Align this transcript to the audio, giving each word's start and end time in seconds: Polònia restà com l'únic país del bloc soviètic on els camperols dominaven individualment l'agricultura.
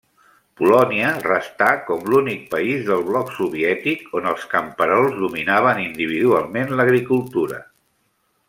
Polònia 0.59 1.09
restà 1.25 1.67
com 1.89 2.07
l'únic 2.13 2.47
país 2.55 2.81
del 2.89 3.05
bloc 3.11 3.29
soviètic 3.37 4.17
on 4.21 4.31
els 4.33 4.49
camperols 4.57 5.15
dominaven 5.23 5.85
individualment 5.87 6.75
l'agricultura. 6.81 7.63